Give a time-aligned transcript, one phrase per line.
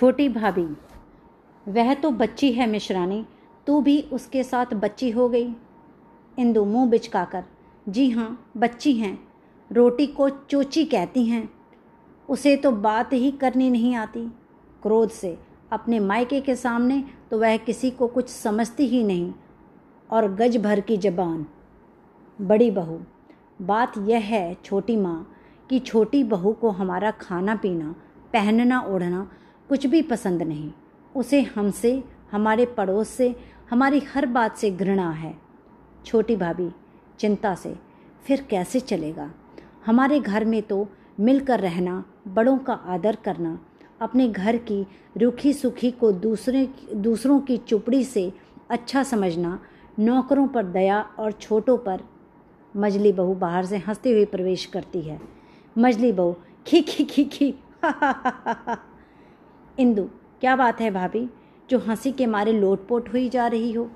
[0.00, 0.64] छोटी भाभी,
[1.66, 3.24] वह तो बच्ची है मिश्रानी,
[3.66, 5.48] तू भी उसके साथ बच्ची हो गई।
[6.38, 7.42] इंदु मुँह बिचकाकर,
[7.86, 9.18] जी हाँ बच्ची हैं,
[9.70, 11.48] रोटी को चोची कहती हैं,
[12.28, 14.20] उसे तो बात ही करनी नहीं आती।
[14.82, 15.36] क्रोध से,
[15.72, 19.32] अपने मायके के सामने तो वह किसी को कुछ समझती ही नहीं,
[20.10, 21.44] और गज भर की जबान।
[22.38, 22.98] बड़ी बहू,
[23.62, 25.36] बात यह है छोटी माँ,
[25.70, 27.94] कि छोटी बहू को हमारा खाना पीना,
[28.32, 29.30] पहनना ओढ़ना
[29.70, 30.72] कुछ भी पसंद नहीं।
[31.16, 33.36] उसे हमसे, हमारे पड़ोस से,
[33.70, 35.38] हमारी हर बात से घृणा है।
[36.06, 36.70] छोटी भाभी,
[37.18, 37.76] चिंता से,
[38.26, 39.30] फिर कैसे चलेगा?
[39.86, 40.88] हमारे घर में तो
[41.20, 43.60] मिलकर रहना, बड़ों का आदर करना,
[44.00, 48.32] अपने घर की रूखी सुखी को दूसरे, दूसरों की चुपड़ी से
[48.70, 49.60] अच्छा समझना,
[49.98, 52.00] नौकरों पर दया और छोटों पर
[52.76, 55.20] मजली बहू बाहर से हँसते हुए प्रवेश करती है।
[55.78, 57.54] मजली बहू, खी खी खी खी।
[59.80, 60.02] इंदु,
[60.40, 61.28] क्या बात है भाभी,
[61.70, 63.90] जो हँसी के मारे लोटपोट हुई जा रही हो?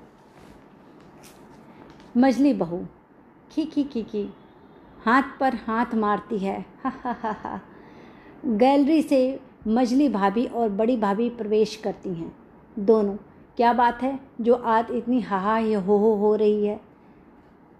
[2.17, 2.85] मजली बहू,
[3.51, 4.33] खी खी खी खी,
[5.05, 7.61] हाथ पर हाथ मारती है, हा हा हा
[8.45, 12.35] गैलरी से मजली भाभी और बड़ी भाभी प्रवेश करती हैं।
[12.79, 13.15] दोनों,
[13.57, 16.81] क्या बात है, जो आज इतनी हाहा हो हो हो रही है?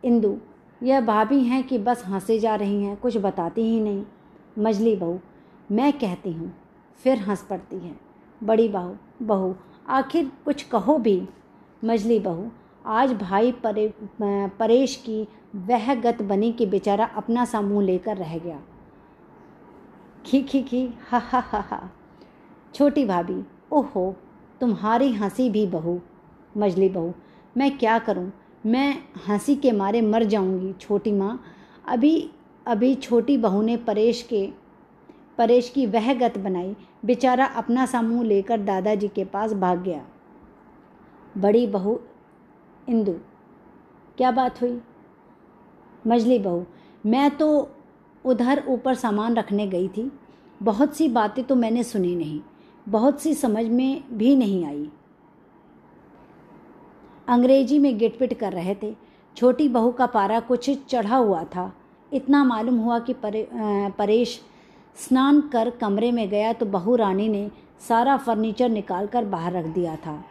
[0.04, 0.38] इंदु,
[0.84, 4.04] यह भाभी हैं कि बस हंसे जा रही हैं, कुछ बताती ही नहीं।
[4.60, 5.20] मजली बहू,
[5.72, 6.54] मैं कहती हूँ
[7.04, 7.96] फिर हंस पड़ती है।
[8.44, 9.56] बड़ी बहू बहू,
[9.88, 11.28] आखिर कुछ कहो भी।
[11.86, 12.50] मजली बहू,
[12.86, 18.38] आज भाई परे परेश की वह गत बनी कि बेचारा अपना सा मुँह लेकर रह
[18.38, 18.60] गया।
[20.26, 21.90] खी खी खी, हा हा हा हा।
[22.74, 24.16] छोटी भाभी, ओहो,
[24.62, 26.00] तुम्हारी हँसी भी बहू।
[26.58, 27.14] मजली बहू,
[27.58, 28.32] मैं क्या करूँ?
[28.66, 31.42] मैं हँसी के मारे मर जाऊँगी, छोटी माँ।
[31.88, 32.32] अभी
[32.68, 34.50] अभी छोटी बहू ने परेश के
[35.38, 40.06] परेश की वह गत बनाई। बेचारा अपना सा मुँह लेकर दादाजी के पास भाग गया।
[41.38, 42.00] बड़ी बहू
[42.90, 43.14] इंदु
[44.18, 44.80] क्या बात हुई?
[46.08, 46.66] मजली बहू
[47.06, 47.48] मैं तो
[48.26, 50.12] उधर ऊपर सामान रखने गई थी।
[50.64, 52.40] बहुत सी बातें तो मैंने सुनी नहीं।
[52.90, 54.90] बहुत सी समझ में भी नहीं आई।
[57.28, 58.96] अंग्रेज़ी में गिटपिट कर रहे थे।
[59.38, 61.72] छोटी बहू का पारा कुछ चढ़ा हुआ था।
[62.14, 63.48] इतना मालूम हुआ कि परे,
[63.98, 64.40] परेश
[64.98, 67.50] स्नान कर कमरे में गया तो बहू रानी ने
[67.88, 70.24] सारा फर्नीचर निकाल कर बाहर रख दिया था।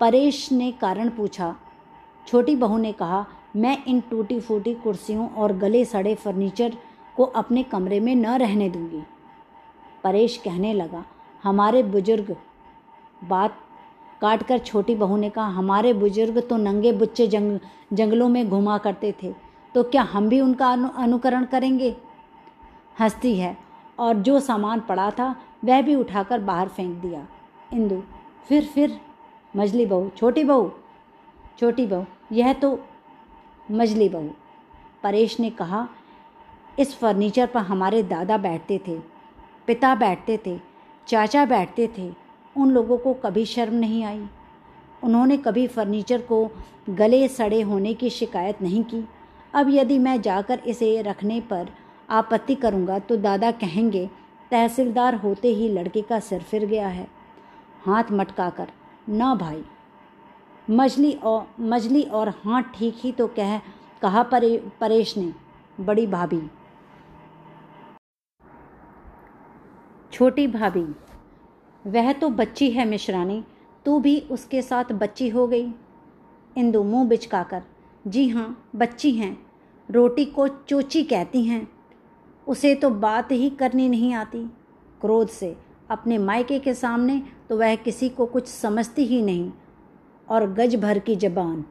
[0.00, 1.54] परेश ने कारण पूछा।
[2.26, 3.24] छोटी बहू ने कहा
[3.56, 6.76] मैं इन टूटी फूटी कुर्सियों और गले सड़े फर्नीचर
[7.16, 9.02] को अपने कमरे में न रहने दूँगी।
[10.04, 11.04] परेश कहने लगा
[11.44, 12.36] हमारे बुज़ुर्ग
[13.22, 13.58] बात
[14.20, 17.58] काट कर छोटी बहू ने कहा हमारे बुज़ुर्ग तो नंगे बुच्चे जंग
[17.92, 19.34] जंगलों में घुमा करते थे
[19.74, 21.96] तो क्या हम भी उनका अनु, अनुकरण करेंगे?
[23.00, 23.56] हंसती है
[23.98, 27.26] और जो सामान पड़ा था, वह भी उठाकर बाहर फेंक दिया।
[27.72, 28.02] इंदु,
[28.48, 29.00] फिर फिर
[29.56, 30.70] मजली बहू, छोटी बहू
[31.58, 32.78] छोटी बहू, यह तो
[33.70, 34.30] मजली बहू।
[35.02, 35.88] परेश ने कहा,
[36.78, 38.98] इस फर्नीचर पर हमारे दादा बैठते थे,
[39.66, 40.58] पिता बैठते थे,
[41.06, 42.12] चाचा बैठते थे,
[42.56, 44.26] उन लोगों को कभी शर्म नहीं आई।
[45.04, 46.50] उन्होंने कभी फर्नीचर को
[46.90, 49.08] गले सड़े होने की शिकायत नहीं की।
[49.54, 51.68] अब यदि मैं जाकर इसे रखने पर
[52.08, 54.08] आपत्ति करूँगा तो दादा कहेंगे,
[54.50, 57.06] तहसीलदार होते ही लड़के का सिर फिर गया है।
[57.82, 58.68] हाथ मटकाकर,
[59.10, 59.62] न भाई।
[60.68, 63.58] मजली और मजली और हाँ ठीक ही तो कह,
[64.02, 65.32] कहा परे, परेश ने,
[65.80, 66.40] बड़ी भाभी।
[70.12, 70.84] छोटी भाभी,
[71.84, 73.42] वह तो बच्ची है मिश्रानी,
[73.86, 75.72] तू भी उसके साथ बच्ची हो गई।
[76.56, 77.62] इंदु मुँह बिचकाकर,
[78.04, 79.36] जी हाँ बच्ची हैं।
[79.88, 81.66] रोटी को चोची कहती हैं।
[82.48, 84.44] उसे तो बात ही करनी नहीं आती।
[85.00, 85.56] क्रोध से,
[85.90, 89.52] अपने मायके के सामने तो वह किसी को कुछ समझती ही नहीं।
[90.28, 91.64] और गज भर की जबान।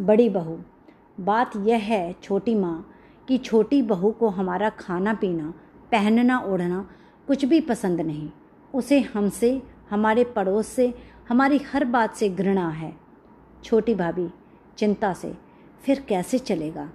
[0.00, 0.58] बड़ी बहू,
[1.20, 2.88] बात यह है छोटी माँ,
[3.28, 5.54] कि छोटी बहू को हमारा खाना पीना,
[5.92, 6.88] पहनना ओढ़ना
[7.26, 8.30] कुछ भी पसंद नहीं।
[8.74, 10.94] उसे हमसे, हमारे पड़ोस से,
[11.28, 12.96] हमारी हर बात से घृणा है।
[13.64, 14.28] छोटी भाभी,
[14.78, 15.34] चिंता से,
[15.82, 16.88] फिर कैसे चलेगा?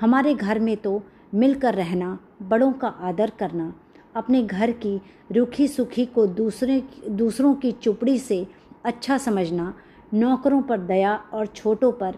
[0.00, 1.02] हमारे घर में तो
[1.34, 3.74] मिलकर रहना, बड़ों का आदर करना,
[4.16, 5.02] अपने घर की
[5.32, 8.46] रूखी सुखी को दूसरे, दूसरों की चुपड़ी से
[8.84, 9.74] अच्छा समझना,
[10.14, 12.16] नौकरों पर दया और छोटों पर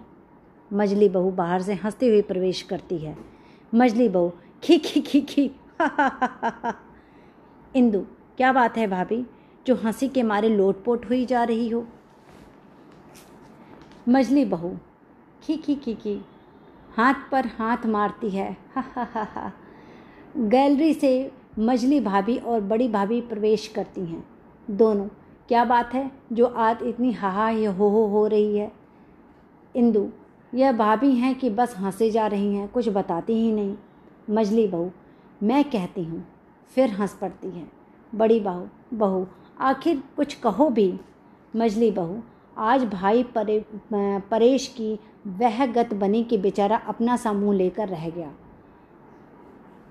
[0.73, 3.17] मजली बहू बाहर से हँसते हुए प्रवेश करती है।
[3.75, 5.51] मजली बहू, खी खी खी खी।
[7.77, 8.01] इंदु,
[8.37, 9.27] क्या बात है भाभी?
[9.67, 11.87] जो हँसी के मारे लोटपोट हुई जा रही हो।
[14.09, 14.79] मजली बहू,
[15.43, 16.25] खी खी खी खी।
[17.01, 18.57] हाथ पर हाथ मारती है।
[20.37, 24.25] गैलरी से मजली भाभी और बड़ी भाभी प्रवेश करती हैं।
[24.69, 25.07] दोनों,
[25.49, 26.11] क्या बात है?
[26.33, 28.71] जो आज इतनी हाहा हो हो हो रही है।
[29.75, 30.07] इंदु,
[30.53, 33.75] यह भाभी हैं कि बस हंसे जा रही हैं, कुछ बताती ही नहीं।
[34.31, 34.91] मजली बहू,
[35.43, 36.25] मैं कहती हूँ,
[36.75, 37.67] फिर हंस पड़ती है।
[38.13, 39.27] बड़ी बहू बहू,
[39.61, 40.93] आखिर कुछ कहो भी।
[41.57, 42.23] मजली बहू,
[42.59, 48.11] आज भाई परे परेश की वह गत बनी कि बेचारा अपना सा मुँह लेकर रह
[48.11, 48.33] गया।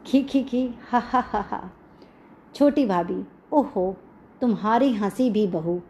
[0.06, 1.72] खी खी खी, हा हा हा हा।
[2.56, 3.24] छोटी भाभी,
[3.54, 3.98] ओहो,
[4.42, 5.82] तुम्हारी हँसी भी बहू,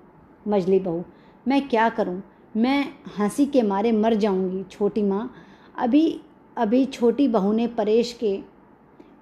[0.47, 1.03] मजली बहू,
[1.47, 2.24] मैं क्या करूँ?
[2.57, 5.33] मैं हँसी के मारे मर जाऊँगी, छोटी माँ।
[5.77, 6.21] अभी
[6.57, 8.44] अभी छोटी बहू ने परेश के,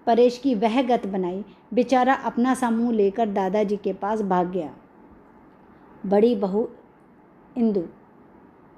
[0.05, 4.73] परेश की वह गत बनाई। बेचारा अपना सा मुँह लेकर दादाजी के पास भाग गया।
[6.05, 6.67] बड़ी बहू,
[7.57, 7.81] इंदु,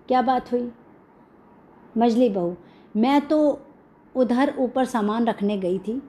[0.07, 0.71] क्या बात हुई?
[1.95, 2.55] मजली बहू
[2.95, 3.39] मैं तो
[4.15, 6.01] उधर ऊपर सामान रखने गई थी।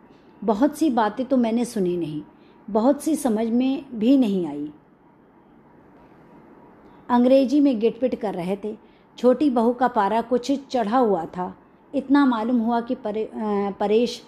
[0.42, 2.22] बहुत सी बातें तो मैंने सुनी नहीं
[2.68, 4.70] बहुत सी समझ में भी नहीं आई।
[7.08, 8.76] अंग्रेज़ी में गिटपिट कर रहे थे।
[9.18, 11.54] छोटी बहू का पारा कुछ चढ़ा हुआ था।
[11.94, 13.30] इतना मालूम हुआ कि परे,
[13.80, 14.20] परेश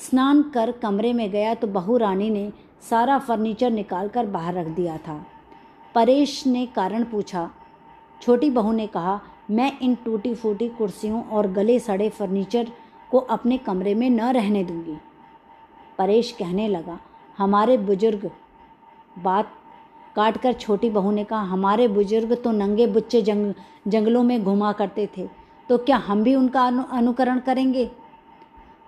[0.00, 2.52] स्नान कर कमरे में गया तो बहू रानी ने
[2.90, 5.24] सारा फर्नीचर निकाल कर बाहर रख दिया था।
[5.94, 7.50] परेश ने कारण पूछा।
[8.22, 9.20] छोटी बहू ने कहा
[9.50, 12.70] मैं इन टूटी फूटी कुर्सियों और गले सड़े फर्नीचर
[13.10, 14.96] को अपने कमरे में न रहने दूँगी।
[15.98, 16.98] परेश कहने लगा
[17.38, 18.30] हमारे बुज़ुर्ग
[19.16, 19.52] बात
[20.16, 23.52] काट कर छोटी बहू ने कहा हमारे बुज़ुर्ग तो नंगे बुच्चे जंग
[23.88, 25.28] जंगलों में घुमा करते थे
[25.68, 27.90] तो क्या हम भी उनका अनु, अनुकरण करेंगे?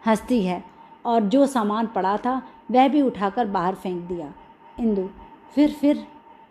[0.06, 0.62] हंसती है
[1.05, 4.32] और जो सामान पड़ा था वह भी उठाकर बाहर फेंक दिया।
[4.76, 5.08] इंदु
[5.55, 6.06] फिर फिर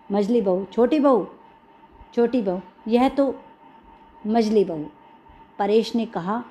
[0.09, 1.25] मजली बहू छोटी बहू
[2.15, 3.33] छोटी बहू यह तो
[4.23, 4.85] मजली बहू।
[5.59, 6.43] परेश ने कहा,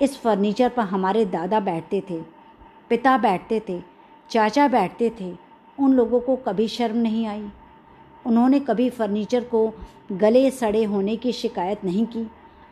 [0.00, 2.20] इस फर्नीचर पर हमारे दादा बैठते थे,
[2.90, 3.80] पिता बैठते थे,
[4.30, 5.34] चाचा बैठते थे,
[5.78, 7.48] उन लोगों को कभी शर्म नहीं आई।
[8.26, 9.72] उन्होंने कभी फर्नीचर को
[10.12, 12.26] गले सड़े होने की शिकायत नहीं की।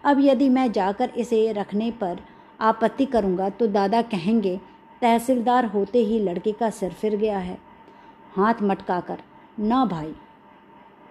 [0.05, 2.19] अब यदि मैं जाकर इसे रखने पर
[2.61, 4.57] आपत्ति करूँगा तो दादा कहेंगे,
[5.03, 7.59] तहसीलदार होते ही लड़के का सिर फिर गया है।
[8.37, 9.19] हाथ मटका कर
[9.59, 10.15] ना भाई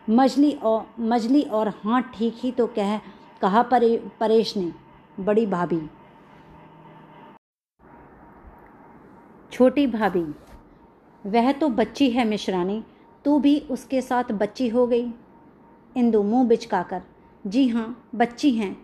[0.07, 2.97] मजली और मजली और हाँ ठीक ही तो कह
[3.41, 4.71] कहा परे, परेश ने
[5.19, 5.81] बड़ी भाभी।
[9.51, 10.25] छोटी भाभी
[11.23, 12.83] वह तो बच्ची है मिश्रानी
[13.25, 15.07] तू भी उसके साथ बच्ची हो गई।
[15.95, 17.01] इंदु मुँह बिचकाकर
[17.45, 18.75] जी हाँ बच्ची हैं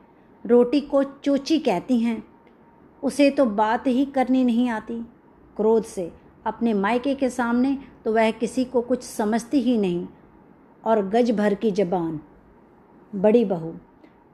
[0.45, 2.21] रोटी को चोची कहती हैं
[3.03, 4.99] उसे तो बात ही करनी नहीं आती।
[5.57, 6.11] क्रोध से
[6.45, 10.07] अपने मायके के सामने तो वह किसी को कुछ समझती ही नहीं।
[10.85, 12.19] और गज भर की जबान।
[13.15, 13.73] बड़ी बहू,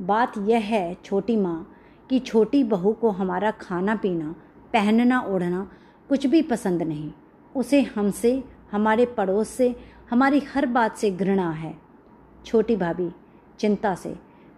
[0.01, 1.73] बात यह है छोटी माँ
[2.09, 4.35] कि छोटी बहू को हमारा खाना पीना,
[4.73, 5.71] पहनना, ओढ़ना
[6.09, 7.11] कुछ भी पसंद नहीं।
[7.55, 9.75] उसे हमसे, हमारे पड़ोस से,
[10.09, 11.75] हमारी हर बात से घृणा है।
[12.45, 13.11] छोटी भाभी,
[13.59, 14.15] चिंता से,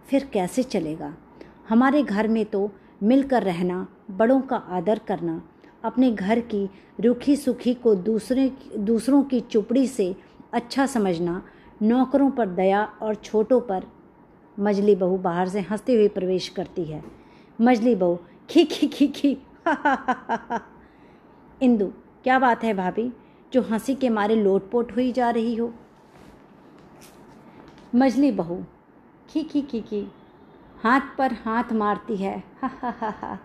[0.08, 1.14] फिर कैसे चलेगा?
[1.68, 2.70] हमारे घर में तो
[3.02, 5.42] मिलकर रहना, बड़ों का आदर करना,
[5.84, 6.68] अपने घर की
[7.00, 10.16] रूखी सुखी को दूसरे, दूसरों की चुपड़ी से
[10.52, 11.42] अच्छा समझना
[11.82, 13.86] नौकरों पर दया और छोटों पर
[14.60, 17.04] मजली बहू बाहर से हँसते हुई प्रवेश करती है।
[17.60, 18.18] मजली बहू,
[18.50, 19.38] खी खी खी खी।
[21.62, 21.86] इंदु,
[22.24, 23.12] क्या बात है भाभी?
[23.52, 25.74] जो हँसी के मारे लोटपोट हुई जा रही हो।
[27.94, 28.64] मजली बहू,
[29.28, 30.12] खी खी खी खी।
[30.82, 32.44] हाथ पर हाथ मारती है।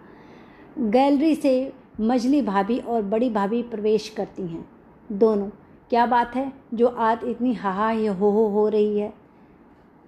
[0.79, 4.69] गैलरी से मजली भाभी और बड़ी भाभी प्रवेश करती हैं।
[5.11, 5.49] दोनों
[5.91, 9.13] क्या बात है जो आज इतनी हाहा ये हो हो हो रही है?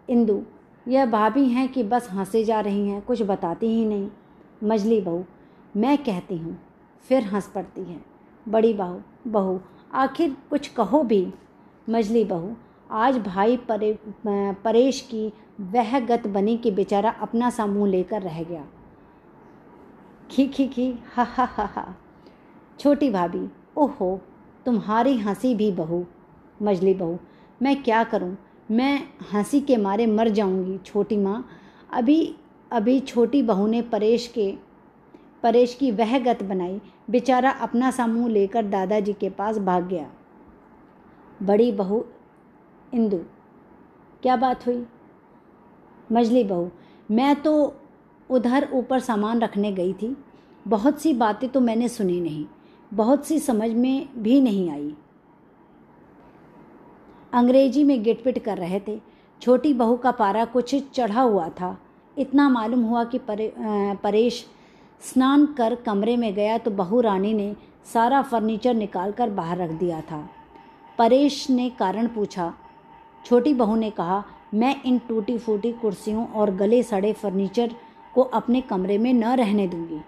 [0.10, 0.42] इंदु,
[0.86, 4.10] यह भाभी हैं कि बस हंसे जा रही हैं, कुछ बताती ही नहीं।
[4.64, 5.24] मजली बहू,
[5.78, 6.58] मैं कहती हूँ,
[7.06, 8.00] फिर हंस पड़ती है।
[8.46, 9.60] बड़ी बहू बहू,
[9.94, 11.28] आखिर कुछ कहो भी।
[11.88, 12.56] मजली बहू,
[12.92, 15.32] आज भाई परे परेश की
[15.62, 18.66] वह गत बनी कि बेचारा अपना सा मुँह लेकर रह गया।
[20.32, 21.94] खी खी खी, हा हा हा हा।
[22.80, 24.20] छोटी भाभी, ओहो
[24.68, 26.06] तुम्हारी हँसी भी बहू,
[26.62, 27.18] मजली बहू।
[27.62, 28.38] मैं क्या करूँ?
[28.72, 31.48] मैं हँसी के मारे मर जाऊँगी, छोटी माँ।
[31.94, 32.36] अभी
[32.72, 34.52] अभी छोटी बहू ने परेश के,
[35.44, 40.10] परेश की वह गत बनाई। बेचारा अपना सा मुँह लेकर दादाजी के पास भाग गया।
[41.44, 42.04] बड़ी बहू
[42.94, 43.18] इंदु,
[44.24, 44.86] क्या बात हुई?
[46.12, 46.70] मजली बहू,
[47.12, 47.76] मैं तो
[48.30, 50.16] उधर ऊपर सामान रखने गई थी।
[50.68, 52.46] बहुत सी बातें तो मैंने सुनी नहीं।
[52.92, 54.94] बहुत सी समझ में भी नहीं आई।
[57.34, 59.00] अंग्रेज़ी में गिटपिट कर रहे थे।
[59.42, 61.78] छोटी बहू का पारा कुछ चढ़ा हुआ था।
[62.18, 63.54] इतना मालूम हुआ कि परे,
[64.04, 64.46] परेश
[65.04, 67.56] स्नान कर कमरे में गया तो बहू रानी ने
[67.94, 70.28] सारा फर्नीचर निकाल कर बाहर रख दिया था।
[70.98, 72.54] परेश ने कारण पूछा।
[73.26, 77.76] छोटी बहू ने कहा मैं इन टूटी फूटी कुर्सियों और गले सड़े फर्नीचर
[78.16, 80.02] को अपने कमरे में न रहने दूँगी।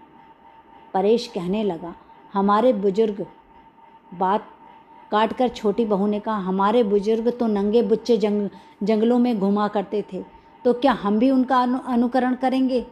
[0.93, 1.93] परेश कहने लगा
[2.33, 3.25] हमारे बुज़ुर्ग
[4.11, 4.47] बात
[5.11, 8.49] काट कर छोटी बहू ने कहा हमारे बुज़ुर्ग तो नंगे बुच्चे जंग
[8.83, 10.23] जंगलों में घुमा करते थे
[10.65, 12.85] तो क्या हम भी उनका अनु, अनुकरण करेंगे?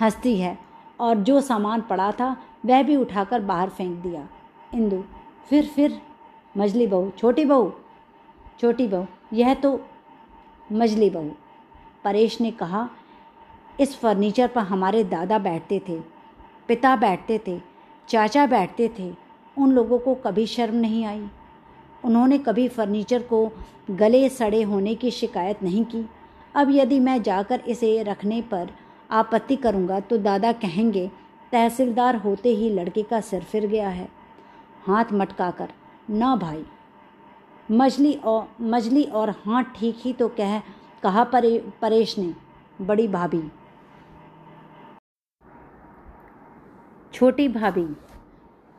[0.00, 0.58] हंसती है
[1.00, 4.28] और जो सामान पड़ा था वह भी उठाकर बाहर फेंक दिया।
[4.74, 5.02] इंदु
[5.48, 6.00] फिर फिर
[6.54, 7.72] मजली बहू छोटी बहू
[8.60, 9.80] छोटी बहू यह तो
[10.72, 11.30] मजली बहू।
[12.04, 12.88] परेश ने कहा
[13.80, 16.00] इस फर्नीचर पर हमारे दादा बैठते थे
[16.68, 17.60] पिता बैठते थे
[18.10, 19.12] चाचा बैठते थे।
[19.56, 21.26] उन लोगों को कभी शर्म नहीं आई।
[22.04, 23.50] उन्होंने कभी फर्नीचर को
[23.90, 26.04] गले सड़े होने की शिकायत नहीं की।
[26.54, 28.70] अब यदि मैं जाकर इसे रखने पर
[29.10, 31.06] आपत्ति करूँगा तो दादा कहेंगे,
[31.52, 34.08] तहसीलदार होते ही लड़के का सिर फिर गया है।
[34.86, 35.68] हाथ मटकाकर,
[36.10, 36.64] ना भाई।
[37.68, 40.58] मजली और मजली और हाँ ठीक ही तो कह,
[41.02, 42.34] कहा परे, परेश ने,
[42.80, 43.42] बड़ी भाभी।
[47.20, 47.84] छोटी भाभी,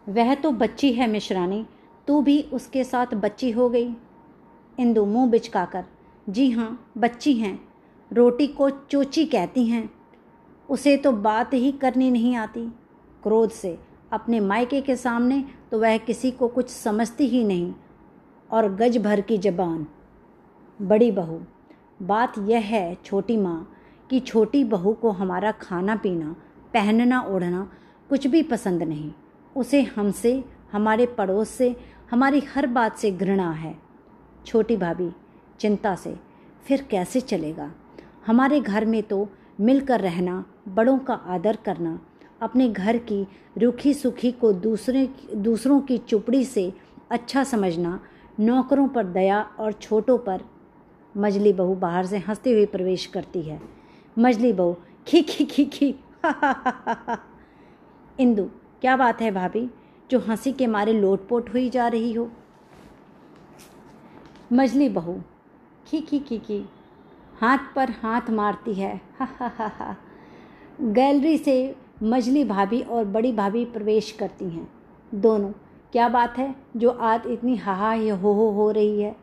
[0.07, 1.65] वह तो बच्ची है मिश्रानी,
[2.07, 3.89] तू भी उसके साथ बच्ची हो गई।
[4.77, 5.83] इंदु मुँह बिचकाकर,
[6.27, 7.59] जी हाँ बच्ची हैं,
[8.11, 9.89] रोटी को चोची कहती हैं,
[10.69, 12.65] उसे तो बात ही करनी नहीं आती।
[13.23, 13.77] क्रोध से,
[14.11, 17.73] अपने मायके के सामने तो वह किसी को कुछ समझती ही नहीं,
[18.49, 19.85] और गज भर की जबान।
[20.79, 21.39] बड़ी बहू,
[22.01, 23.71] बात यह है छोटी माँ,
[24.09, 26.35] कि छोटी बहू को हमारा खाना पीना
[26.73, 27.69] पहनना ओढ़ना
[28.11, 29.11] कुछ भी पसंद नहीं।
[29.57, 31.75] उसे हमसे, हमारे पड़ोस से,
[32.11, 33.79] हमारी हर बात से घृणा है।
[34.45, 35.11] छोटी भाभी,
[35.59, 36.15] चिंता से,
[36.67, 37.71] फिर कैसे चलेगा?
[38.27, 41.99] हमारे घर में तो मिलकर रहना, बड़ों का आदर करना,
[42.41, 43.27] अपने घर की
[43.57, 46.73] रूखी सुखी को दूसरे, दूसरों की चुपड़ी से
[47.11, 47.99] अच्छा समझना,
[48.39, 50.41] नौकरों पर दया और छोटों पर
[51.17, 53.61] मजली बहू बाहर से हँसते हुए प्रवेश करती है।
[54.19, 54.77] मजली बहू,
[55.07, 57.30] खी खी खी खी। हा हा हा हा
[58.21, 58.43] इंदु,
[58.81, 59.69] क्या बात है भाभी,
[60.11, 62.31] जो हँसी के मारे लोटपोट हुई जा रही हो?
[64.53, 65.21] मजली बहू,
[65.87, 66.69] खी खी खी खी,
[67.39, 69.95] हाथ पर हाथ मारती है, हा हा हा
[70.81, 74.71] गैलरी से मजली भाभी और बड़ी भाभी प्रवेश करती हैं।
[75.15, 75.51] दोनों,
[75.91, 79.15] क्या बात है, जो आज इतनी हाहा ये हो हो हो रही है?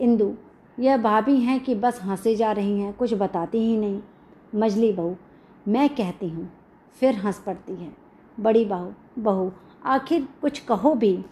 [0.00, 0.34] इंदु,
[0.80, 4.00] यह भाभी हैं कि बस हंसे जा रही हैं, कुछ बताती ही नहीं।
[4.54, 5.16] मजली बहू,
[5.68, 6.50] मैं कहती हूँ
[7.00, 7.92] फिर हंस पड़ती है।
[8.40, 9.52] बड़ी बहू बहू,
[9.84, 11.24] आखिर कुछ कहो भी।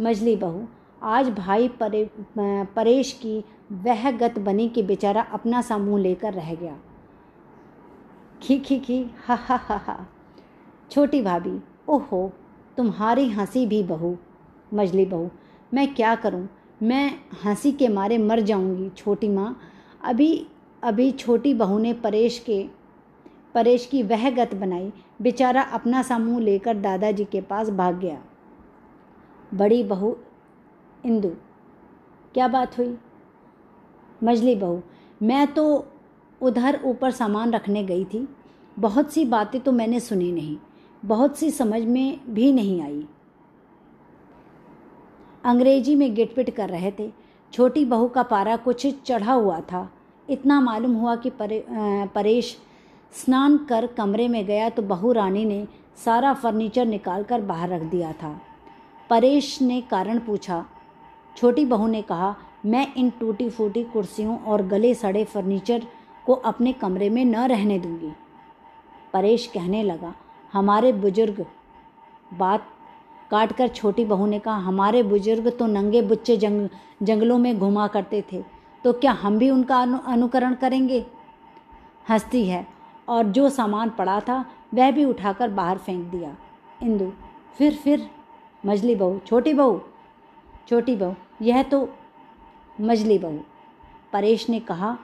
[0.00, 0.66] मजली बहू,
[1.02, 6.54] आज भाई परे परेश की वह गत बनी कि बेचारा अपना सा मुँह लेकर रह
[6.54, 6.76] गया।
[8.42, 10.06] खी खी खी, हा हा हा हा।
[10.90, 12.32] छोटी भाभी, ओहो,
[12.76, 14.16] तुम्हारी हँसी भी बहू।
[14.74, 15.30] मजली बहू,
[15.74, 16.48] मैं क्या करूँ?
[16.82, 19.58] मैं हँसी के मारे मर जाऊँगी, छोटी माँ।
[20.04, 20.46] अभी
[20.82, 22.66] अभी छोटी बहू ने परेश के
[23.54, 24.92] परेश की वह गत बनाई।
[25.22, 28.22] बेचारा अपना सा मुँह लेकर दादाजी के पास भाग गया।
[29.54, 30.16] बड़ी बहू
[31.06, 31.28] इंदु
[32.34, 32.96] क्या बात हुई?
[34.24, 34.82] मजली बहू
[35.22, 35.64] मैं तो
[36.40, 38.26] उधर ऊपर सामान रखने गई थी।
[38.78, 40.56] बहुत सी बातें तो मैंने सुनी नहीं।
[41.02, 43.06] बहुत सी समझ में भी नहीं आई।
[45.44, 47.10] अंग्रेज़ी में गिटपिट कर रहे थे।
[47.52, 49.88] छोटी बहू का पारा कुछ चढ़ा हुआ था।
[50.28, 51.64] इतना मालूम हुआ कि परे,
[52.14, 52.56] परेश
[53.12, 55.66] स्नान कर कमरे में गया तो बहू रानी ने
[56.04, 58.40] सारा फर्नीचर निकाल कर बाहर रख दिया था।
[59.10, 60.64] परेश ने कारण पूछा।
[61.36, 62.34] छोटी बहू ने कहा
[62.66, 65.86] मैं इन टूटी फूटी कुर्सियों और गले सड़े फर्नीचर
[66.26, 68.12] को अपने कमरे में न रहने दूँगी।
[69.12, 70.14] परेश कहने लगा
[70.52, 71.44] हमारे बुज़ुर्ग
[72.30, 72.68] बात
[73.30, 76.68] काट कर छोटी बहू ने कहा हमारे बुज़ुर्ग तो नंगे बुच्चे जंग
[77.02, 78.42] जंगलों में घुमा करते थे
[78.84, 81.04] तो क्या हम भी उनका अनु, अनुकरण करेंगे?
[82.10, 82.66] हंसती है
[83.08, 84.44] और जो सामान पड़ा था,
[84.74, 86.36] वह भी उठाकर बाहर फेंक दिया।
[86.82, 87.12] इंदु,
[87.58, 88.10] फिर फिर
[88.66, 89.80] मजली बहू, छोटी बहू?
[90.68, 91.88] छोटी बहू, यह तो
[92.80, 93.40] मजली बहू।
[94.12, 94.96] परेश ने कहा,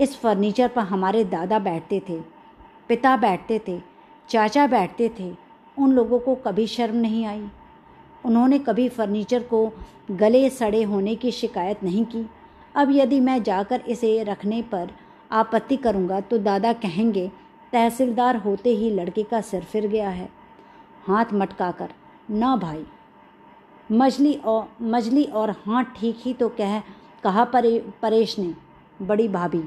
[0.00, 2.20] इस फर्नीचर पर हमारे दादा बैठते थे,
[2.88, 3.80] पिता बैठते थे,
[4.28, 5.34] चाचा बैठते थे,
[5.78, 7.48] उन लोगों को कभी शर्म नहीं आई।
[8.24, 9.70] उन्होंने कभी फर्नीचर को
[10.10, 12.26] गले सड़े होने की शिकायत नहीं की।
[12.74, 14.90] अब यदि मैं जाकर इसे रखने पर
[15.34, 17.30] आपत्ति करूँगा तो दादा कहेंगे,
[17.72, 20.28] तहसीलदार होते ही लड़के का सिर फिर गया है।
[21.06, 21.88] हाथ मटकाकर,
[22.30, 22.84] ना भाई।
[23.90, 26.78] मजली और मजली और हाँ ठीक ही तो कह,
[27.22, 28.54] कहा परे, परेश ने,
[29.02, 29.62] बड़ी भाभी।